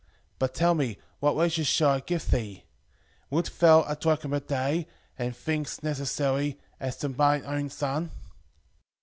5:14 0.01 0.07
But 0.39 0.53
tell 0.55 0.73
me, 0.73 0.97
what 1.19 1.35
wages 1.35 1.67
shall 1.67 1.91
I 1.91 1.99
give 1.99 2.31
thee? 2.31 2.63
wilt 3.29 3.51
thou 3.59 3.83
a 3.83 3.95
drachm 3.95 4.33
a 4.35 4.39
day, 4.39 4.87
and 5.15 5.35
things 5.37 5.83
necessary, 5.83 6.59
as 6.79 6.97
to 6.97 7.09
mine 7.09 7.43
own 7.45 7.69
son? 7.69 8.09